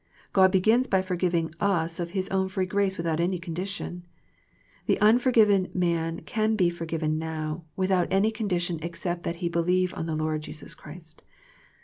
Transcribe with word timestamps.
God 0.33 0.51
begins 0.51 0.87
by 0.87 1.03
forgiving 1.03 1.53
us 1.59 1.99
of 1.99 2.09
His 2.17 2.27
own 2.29 2.49
free 2.49 2.65
grace 2.65 2.97
without 2.97 3.19
any 3.19 3.37
condition. 3.37 4.01
The 4.87 4.99
un 4.99 5.19
forgiven 5.19 5.69
man 5.75 6.21
can 6.21 6.55
be 6.55 6.71
forgiven 6.71 7.19
now, 7.19 7.65
without 7.75 8.07
any 8.09 8.31
condition 8.31 8.79
except 8.81 9.21
that 9.25 9.35
he 9.45 9.47
believe 9.47 9.93
on 9.93 10.07
the 10.07 10.15
Lord 10.15 10.41
Jesus 10.41 10.73
Christ. 10.73 11.21